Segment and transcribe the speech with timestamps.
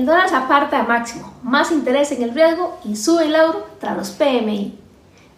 [0.00, 3.66] El dólar se aparta a máximo, más interés en el riesgo y sube el euro
[3.78, 4.78] tras los PMI.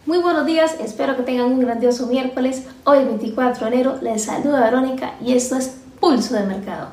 [0.06, 2.64] Muy buenos días, espero que tengan un grandioso miércoles.
[2.84, 6.90] Hoy 24 de enero les saluda Verónica y esto es Pulso de Mercado.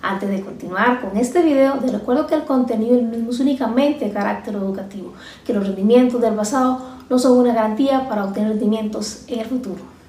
[0.00, 4.12] Antes de continuar con este video, les recuerdo que el contenido mismo es únicamente de
[4.12, 5.12] carácter educativo,
[5.44, 9.99] que los rendimientos del pasado no son una garantía para obtener rendimientos en el futuro.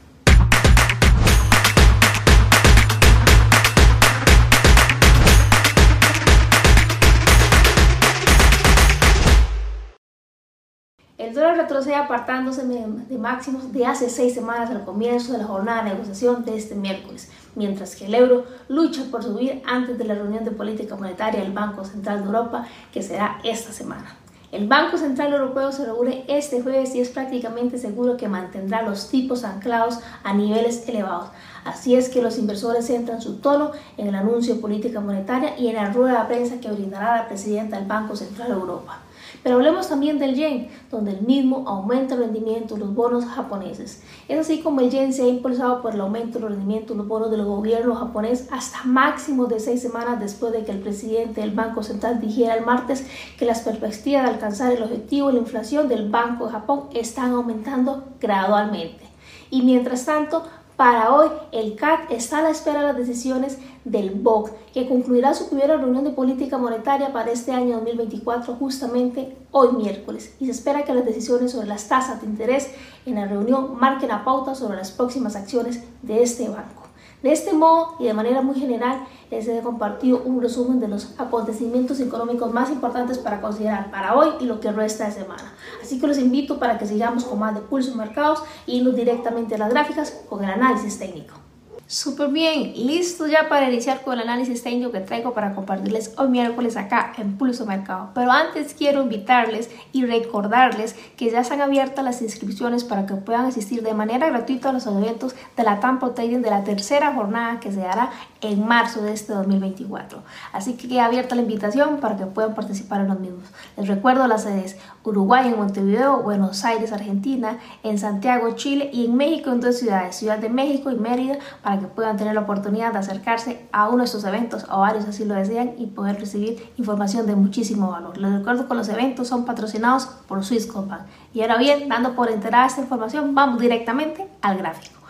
[11.22, 15.84] El dólar retrocede apartándose de máximos de hace seis semanas al comienzo de la jornada
[15.84, 20.16] de negociación de este miércoles, mientras que el euro lucha por subir antes de la
[20.16, 24.16] reunión de política monetaria del Banco Central de Europa que será esta semana.
[24.52, 29.10] El Banco Central Europeo se reúne este jueves y es prácticamente seguro que mantendrá los
[29.10, 31.30] tipos anclados a niveles elevados.
[31.66, 35.68] Así es que los inversores centran su tono en el anuncio de política monetaria y
[35.68, 39.02] en la rueda de prensa que brindará la presidenta del Banco Central de Europa.
[39.44, 44.04] Pero hablemos también del yen, donde el mismo aumenta el rendimiento de los bonos japoneses.
[44.28, 47.08] Es así como el yen se ha impulsado por el aumento del rendimiento de los
[47.08, 51.52] bonos del gobierno japonés hasta máximo de seis semanas después de que el presidente del
[51.52, 53.06] Banco Central dijera el martes
[53.40, 57.32] que las perspectivas de alcanzar el objetivo de la inflación del Banco de Japón están
[57.32, 59.06] aumentando gradualmente.
[59.50, 60.44] Y mientras tanto,
[60.78, 65.34] para hoy, el CAT está a la espera de las decisiones del BOC, que concluirá
[65.34, 70.36] su primera reunión de política monetaria para este año 2024, justamente hoy miércoles.
[70.40, 72.72] Y se espera que las decisiones sobre las tasas de interés
[73.06, 76.82] en la reunión marquen la pauta sobre las próximas acciones de este banco.
[77.24, 81.14] De este modo y de manera muy general, les he compartido un resumen de los
[81.20, 85.54] acontecimientos económicos más importantes para considerar para hoy y lo que resta de semana.
[85.84, 89.54] Así que los invito para que sigamos con más de Pulso Mercados y irnos directamente
[89.54, 91.51] a las gráficas con el análisis técnico.
[91.92, 96.30] Súper bien, listo ya para iniciar con el análisis técnico que traigo para compartirles hoy
[96.30, 98.12] miércoles acá en Pulso Mercado.
[98.16, 103.44] Pero antes quiero invitarles y recordarles que ya están abiertas las inscripciones para que puedan
[103.44, 107.60] asistir de manera gratuita a los eventos de la Tampa Trading de la tercera jornada
[107.60, 108.10] que se hará
[108.42, 110.24] en marzo de este 2024.
[110.52, 113.44] Así que queda abierta la invitación para que puedan participar en los mismos.
[113.78, 119.16] Les recuerdo las sedes Uruguay en Montevideo, Buenos Aires, Argentina, en Santiago, Chile y en
[119.16, 122.94] México en dos ciudades, Ciudad de México y Mérida, para que puedan tener la oportunidad
[122.94, 126.72] de acercarse a uno de estos eventos o varios así lo desean y poder recibir
[126.78, 128.18] información de muchísimo valor.
[128.18, 131.02] Les recuerdo que los eventos son patrocinados por Swisscombank.
[131.34, 135.01] Y ahora bien, dando por enterada esta información, vamos directamente al gráfico.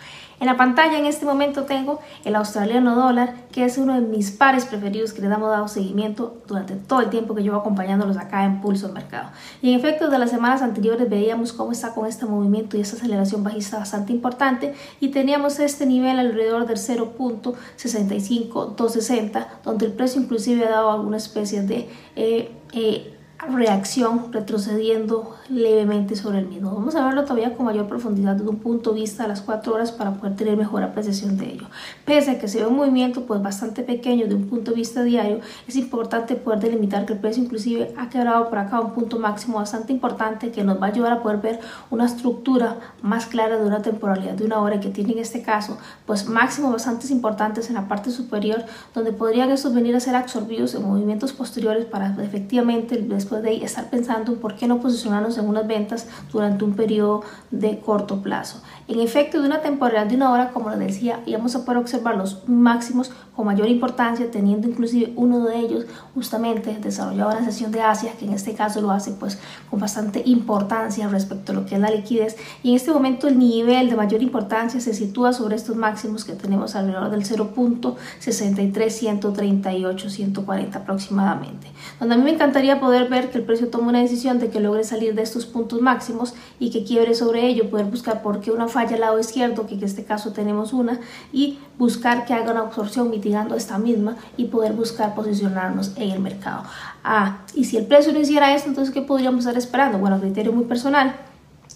[0.42, 4.32] En la pantalla en este momento tengo el australiano dólar, que es uno de mis
[4.32, 8.44] pares preferidos que le damos dado seguimiento durante todo el tiempo que llevo acompañándolos acá
[8.44, 9.30] en Pulso del Mercado.
[9.62, 12.98] Y en efecto, de las semanas anteriores veíamos cómo está con este movimiento y esta
[12.98, 20.66] aceleración bajista bastante importante y teníamos este nivel alrededor del 0.65260, donde el precio inclusive
[20.66, 21.88] ha dado alguna especie de...
[22.16, 23.16] Eh, eh,
[23.50, 26.72] reacción retrocediendo levemente sobre el mismo.
[26.72, 29.74] Vamos a verlo todavía con mayor profundidad desde un punto de vista a las 4
[29.74, 31.68] horas para poder tener mejor apreciación de ello.
[32.06, 35.04] Pese a que se ve un movimiento pues bastante pequeño de un punto de vista
[35.04, 39.18] diario, es importante poder delimitar que el precio inclusive ha quebrado por acá un punto
[39.18, 41.60] máximo bastante importante que nos va a ayudar a poder ver
[41.90, 45.78] una estructura más clara de una temporalidad de una hora que tiene en este caso
[46.06, 48.64] pues máximos bastante importantes en la parte superior
[48.94, 53.90] donde podrían estos venir a ser absorbidos en movimientos posteriores para efectivamente después de estar
[53.90, 58.62] pensando por qué no posicionarnos en unas ventas durante un periodo de corto plazo.
[58.88, 62.18] En efecto, de una temporalidad de una hora, como les decía, íbamos a poder observar
[62.18, 67.82] los máximos con mayor importancia, teniendo inclusive uno de ellos justamente desarrollado la sesión de
[67.82, 69.40] Asia, que en este caso lo hace pues
[69.72, 72.38] con bastante importancia respecto a lo que es la liquidez.
[72.62, 76.34] Y en este momento el nivel de mayor importancia se sitúa sobre estos máximos que
[76.34, 81.66] tenemos alrededor del 0.63, 138, 140 aproximadamente.
[82.00, 84.60] Donde a mí me encantaría poder ver que el precio tome una decisión de que
[84.60, 88.52] logre salir de estos puntos máximos y que quiebre sobre ello, poder buscar por qué
[88.52, 91.00] una falla al lado izquierdo, que en este caso tenemos una,
[91.34, 93.10] y buscar que haga una absorción
[93.56, 96.64] esta misma y poder buscar posicionarnos en el mercado.
[97.04, 99.98] Ah, y si el precio no hiciera esto, entonces ¿qué podríamos estar esperando?
[99.98, 101.16] Bueno, criterio muy personal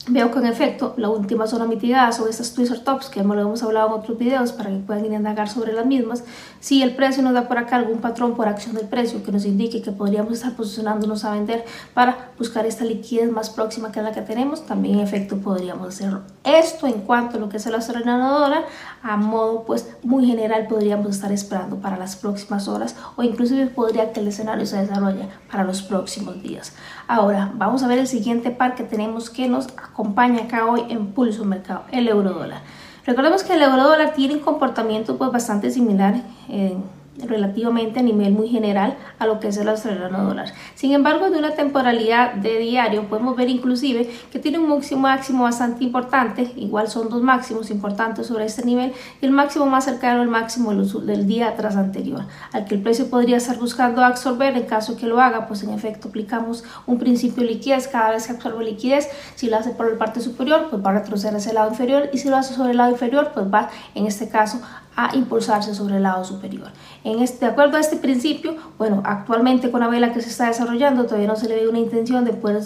[0.07, 3.63] Veo que en efecto la última zona mitigada son estas Twister Tops que lo hemos
[3.63, 6.23] hablado en otros videos para que puedan ir a indagar sobre las mismas.
[6.59, 9.45] Si el precio nos da por acá algún patrón por acción del precio que nos
[9.45, 11.65] indique que podríamos estar posicionándonos a vender
[11.95, 16.21] para buscar esta liquidez más próxima que la que tenemos, también en efecto podríamos hacerlo.
[16.43, 18.65] Esto en cuanto a lo que es australiano dólar,
[19.01, 24.13] a modo pues muy general podríamos estar esperando para las próximas horas o inclusive podría
[24.13, 26.73] que el escenario se desarrolle para los próximos días.
[27.07, 31.07] Ahora vamos a ver el siguiente par que tenemos que nos acompaña acá hoy en
[31.07, 32.61] Pulso Mercado, el euro dólar.
[33.05, 36.15] Recordemos que el euro dólar tiene un comportamiento pues bastante similar
[36.49, 36.83] en
[37.23, 40.53] relativamente a nivel muy general a lo que es el australiano dólar.
[40.75, 45.43] Sin embargo, de una temporalidad de diario podemos ver inclusive que tiene un máximo, máximo
[45.43, 50.21] bastante importante, igual son dos máximos importantes sobre este nivel, y el máximo más cercano
[50.21, 54.65] al máximo del día tras anterior, al que el precio podría estar buscando absorber en
[54.65, 58.33] caso que lo haga, pues en efecto aplicamos un principio de liquidez, cada vez que
[58.33, 61.55] absorbe liquidez, si lo hace por la parte superior, pues va a retroceder hacia el
[61.55, 64.59] lado inferior, y si lo hace sobre el lado inferior, pues va en este caso
[64.95, 66.69] a impulsarse sobre el lado superior.
[67.03, 70.47] En este, de acuerdo a este principio, bueno, actualmente con la vela que se está
[70.47, 72.63] desarrollando todavía no se le ve una intención de poder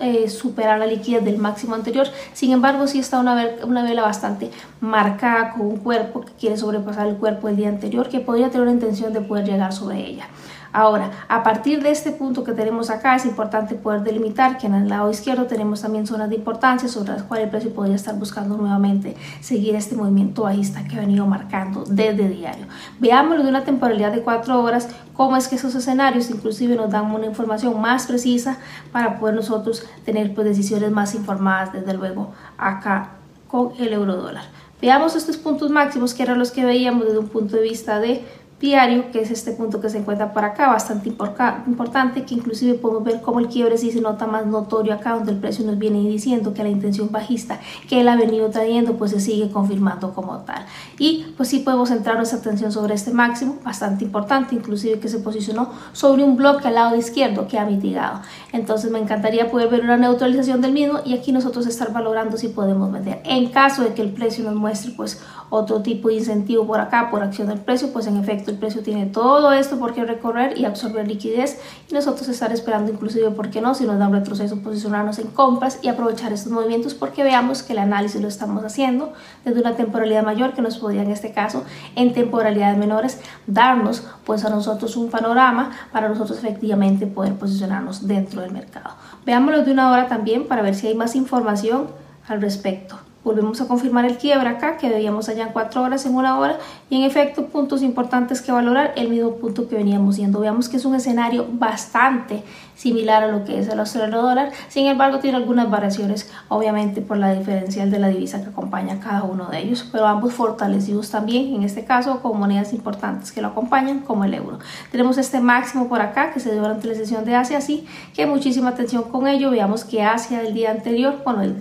[0.00, 4.02] eh, superar la liquidez del máximo anterior, sin embargo sí está una vela, una vela
[4.02, 4.50] bastante
[4.80, 8.62] marcada con un cuerpo que quiere sobrepasar el cuerpo del día anterior que podría tener
[8.62, 10.28] una intención de poder llegar sobre ella.
[10.72, 14.74] Ahora, a partir de este punto que tenemos acá, es importante poder delimitar que en
[14.74, 18.16] el lado izquierdo tenemos también zonas de importancia sobre las cuales el precio podría estar
[18.16, 22.66] buscando nuevamente seguir este movimiento bajista que ha venido marcando desde diario.
[23.00, 27.10] Veámoslo de una temporalidad de cuatro horas, cómo es que esos escenarios inclusive nos dan
[27.10, 28.58] una información más precisa
[28.92, 33.10] para poder nosotros tener pues, decisiones más informadas, desde luego, acá
[33.48, 34.44] con el euro dólar.
[34.80, 38.24] Veamos estos puntos máximos que eran los que veíamos desde un punto de vista de
[38.60, 43.04] diario, que es este punto que se encuentra por acá, bastante importante, que inclusive podemos
[43.04, 46.00] ver cómo el quiebre sí se nota más notorio acá, donde el precio nos viene
[46.00, 47.58] diciendo que la intención bajista
[47.88, 50.66] que él ha venido trayendo, pues se sigue confirmando como tal.
[50.98, 55.20] Y pues sí podemos centrar nuestra atención sobre este máximo, bastante importante, inclusive que se
[55.20, 58.20] posicionó sobre un bloque al lado izquierdo que ha mitigado.
[58.52, 62.48] Entonces me encantaría poder ver una neutralización del mismo y aquí nosotros estar valorando si
[62.48, 63.22] podemos vender.
[63.24, 67.10] En caso de que el precio nos muestre pues otro tipo de incentivo por acá,
[67.10, 70.58] por acción del precio, pues en efecto el precio tiene todo esto por qué recorrer
[70.58, 73.74] y absorber liquidez y nosotros estar esperando inclusive, ¿por qué no?
[73.74, 77.72] Si nos da un retroceso, posicionarnos en compras y aprovechar estos movimientos porque veamos que
[77.72, 79.12] el análisis lo estamos haciendo
[79.44, 81.64] desde una temporalidad mayor que nos podría en este caso
[81.96, 88.42] en temporalidades menores darnos pues a nosotros un panorama para nosotros efectivamente poder posicionarnos dentro
[88.42, 88.90] del mercado.
[89.24, 91.88] Veámoslo de una hora también para ver si hay más información
[92.28, 93.09] al respecto.
[93.22, 96.58] Volvemos a confirmar el quiebre acá, que veíamos allá en 4 horas, en una hora,
[96.88, 100.40] y en efecto puntos importantes que valorar, el mismo punto que veníamos viendo.
[100.40, 102.42] Veamos que es un escenario bastante
[102.74, 107.18] similar a lo que es el australiano dólar, sin embargo tiene algunas variaciones, obviamente por
[107.18, 111.10] la diferencial de la divisa que acompaña a cada uno de ellos, pero ambos fortalecidos
[111.10, 114.60] también, en este caso con monedas importantes que lo acompañan, como el euro.
[114.90, 118.24] Tenemos este máximo por acá que se dio durante la sesión de Asia, así que
[118.24, 121.54] muchísima atención con ello, veamos que Asia el día anterior, bueno, el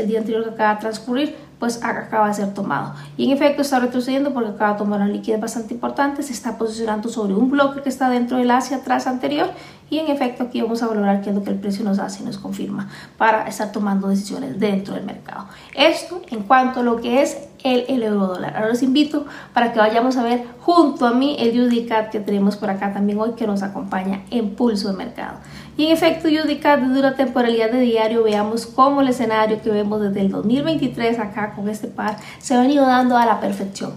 [0.00, 2.94] el día anterior que acaba de transcurrir, pues acaba de ser tomado.
[3.16, 6.58] Y en efecto está retrocediendo porque acaba de tomar una liquidez bastante importante, se está
[6.58, 9.50] posicionando sobre un bloque que está dentro del Asia atrás anterior
[9.88, 12.22] y en efecto aquí vamos a valorar qué es lo que el precio nos hace
[12.22, 15.46] y nos confirma para estar tomando decisiones dentro del mercado.
[15.74, 18.56] Esto en cuanto a lo que es el, el euro dólar.
[18.56, 22.56] Ahora los invito para que vayamos a ver junto a mí el UDCAT que tenemos
[22.56, 25.38] por acá también hoy que nos acompaña en pulso de mercado.
[25.76, 30.00] Y en efecto, UDCAT desde una temporalidad de diario, veamos cómo el escenario que vemos
[30.00, 33.92] desde el 2023 acá con este par se ha venido dando a la perfección.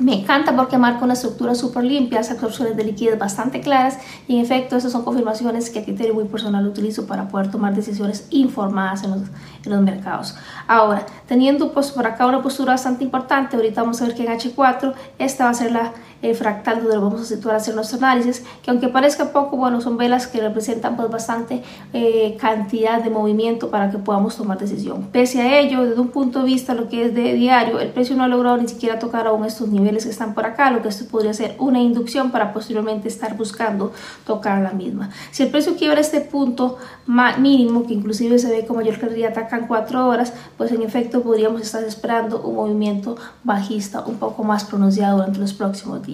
[0.00, 4.34] Me encanta porque marca una estructura súper limpia, hace absorciones de liquidez bastante claras y
[4.34, 8.26] en efecto esas son confirmaciones que a criterio muy personal utilizo para poder tomar decisiones
[8.30, 9.20] informadas en los,
[9.64, 10.34] en los mercados.
[10.66, 14.32] Ahora, teniendo pues por acá una postura bastante importante, ahorita vamos a ver que en
[14.32, 15.92] H4 esta va a ser la
[16.24, 19.58] eh, fractal donde lo vamos a situar a hacer nuestro análisis, que aunque parezca poco,
[19.58, 21.62] bueno, son velas que representan pues bastante
[21.92, 25.08] eh, cantidad de movimiento para que podamos tomar decisión.
[25.12, 28.16] Pese a ello, desde un punto de vista lo que es de diario, el precio
[28.16, 30.88] no ha logrado ni siquiera tocar aún estos niveles que están por acá, lo que
[30.88, 33.92] esto podría ser una inducción para posteriormente estar buscando
[34.26, 35.10] tocar la misma.
[35.30, 39.66] Si el precio quiebra este punto mínimo, que inclusive se ve como mayor cantidad atacan
[39.66, 45.18] 4 horas, pues en efecto podríamos estar esperando un movimiento bajista un poco más pronunciado
[45.18, 46.13] durante los próximos días.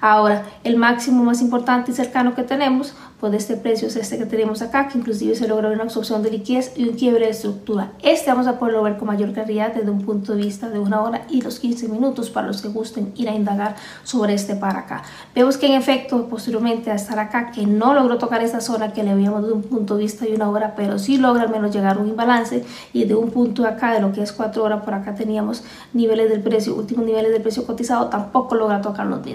[0.00, 4.26] Ahora, el máximo más importante y cercano que tenemos pues este precio es este que
[4.26, 7.92] tenemos acá, que inclusive se logra una absorción de liquidez y un quiebre de estructura.
[8.02, 11.00] Este vamos a poderlo ver con mayor claridad desde un punto de vista de una
[11.00, 14.80] hora y los 15 minutos para los que gusten ir a indagar sobre este para
[14.80, 15.04] acá.
[15.34, 19.02] Vemos que en efecto, posteriormente a estar acá, que no logró tocar esta zona que
[19.02, 21.74] le habíamos de un punto de vista de una hora, pero sí logra al menos
[21.74, 24.62] llegar a un imbalance y de un punto de acá, de lo que es 4
[24.62, 29.06] horas, por acá teníamos niveles del precio, últimos niveles del precio cotizado, tampoco logra tocar
[29.06, 29.33] los mismos.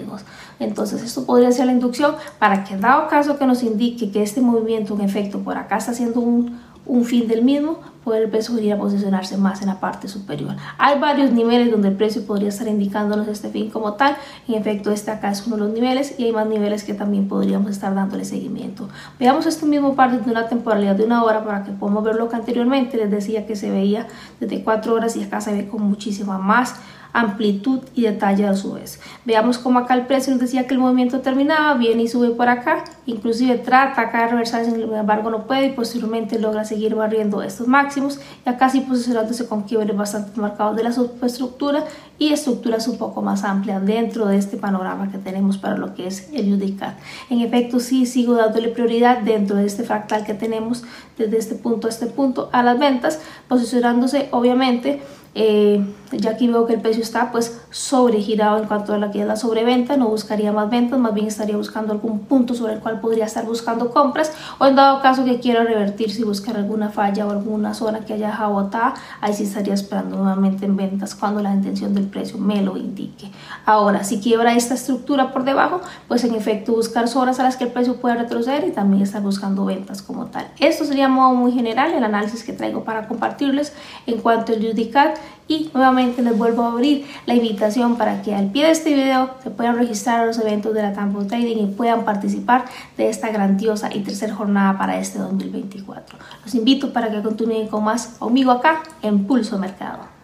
[0.58, 4.40] Entonces esto podría ser la inducción para que dado caso que nos indique que este
[4.40, 8.58] movimiento en efecto por acá está haciendo un, un fin del mismo, puede el precio
[8.58, 10.56] ir a posicionarse más en la parte superior.
[10.78, 14.16] Hay varios niveles donde el precio podría estar indicándonos este fin como tal.
[14.48, 17.28] En efecto, este acá es uno de los niveles y hay más niveles que también
[17.28, 18.88] podríamos estar dándole seguimiento.
[19.18, 22.28] Veamos este mismo par de una temporalidad de una hora para que podamos ver lo
[22.28, 24.06] que anteriormente les decía que se veía
[24.40, 26.74] desde 4 horas y acá se ve con muchísima más
[27.12, 29.00] amplitud y detalle a su vez.
[29.24, 32.48] Veamos cómo acá el precio nos decía que el movimiento terminaba, viene y sube por
[32.48, 37.42] acá, inclusive trata acá de reversar, sin embargo no puede y posteriormente logra seguir barriendo
[37.42, 41.84] estos máximos y acá sí posicionándose con quiebres bastante marcados de la superestructura
[42.18, 46.06] y estructuras un poco más amplias dentro de este panorama que tenemos para lo que
[46.06, 46.94] es el UDICAT.
[47.30, 50.84] En efecto, sí sigo dándole prioridad dentro de este fractal que tenemos
[51.16, 55.00] desde este punto a este punto a las ventas, posicionándose obviamente
[55.34, 55.84] eh,
[56.18, 59.26] ya aquí veo que el precio está pues sobregirado en cuanto a la que es
[59.26, 63.00] la sobreventa, no buscaría más ventas, más bien estaría buscando algún punto sobre el cual
[63.00, 67.26] podría estar buscando compras o en dado caso que quiera revertir si buscar alguna falla
[67.26, 71.52] o alguna zona que haya jabotada, ahí sí estaría esperando nuevamente en ventas cuando la
[71.52, 73.30] intención del precio me lo indique.
[73.64, 77.64] Ahora, si quiebra esta estructura por debajo, pues en efecto buscar zonas a las que
[77.64, 80.48] el precio pueda retroceder y también estar buscando ventas como tal.
[80.58, 83.72] Esto sería modo muy general el análisis que traigo para compartirles
[84.06, 85.18] en cuanto al Judicat
[85.50, 89.30] y nuevamente les vuelvo a abrir la invitación para que al pie de este video
[89.42, 92.66] se puedan registrar a los eventos de la Tampa Trading y puedan participar
[92.96, 96.16] de esta grandiosa y tercera jornada para este 2024.
[96.44, 100.19] Los invito para que continúen con más conmigo acá en Pulso Mercado.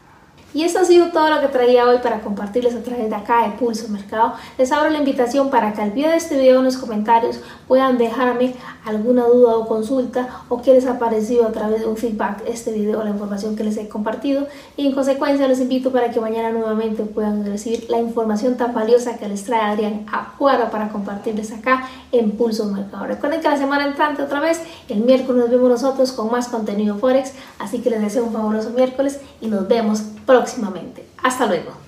[0.56, 3.42] Y eso ha sido todo lo que traía hoy para compartirles a través de acá
[3.42, 4.32] de Pulso Mercado.
[4.56, 7.98] Les abro la invitación para que al pie de este video en los comentarios puedan
[7.98, 8.54] dejarme
[8.86, 12.72] alguna duda o consulta o qué les ha parecido a través de un feedback este
[12.72, 14.46] video, la información que les he compartido.
[14.78, 19.18] Y en consecuencia les invito para que mañana nuevamente puedan recibir la información tan valiosa
[19.18, 23.04] que les trae Adrián Acuara para compartirles acá en Pulso Mercado.
[23.04, 26.96] Recuerden que la semana entrante otra vez, el miércoles nos vemos nosotros con más contenido
[26.96, 31.06] Forex, así que les deseo un fabuloso miércoles y nos vemos próximamente.
[31.22, 31.85] Hasta luego.